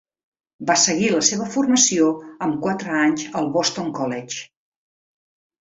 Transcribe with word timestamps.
Va 0.69 0.77
seguir 0.83 1.09
la 1.15 1.19
seva 1.27 1.49
formació 1.57 2.09
amb 2.47 2.57
quatre 2.65 2.97
anys 3.03 3.29
al 3.43 3.53
Boston 3.59 3.93
College. 4.01 4.45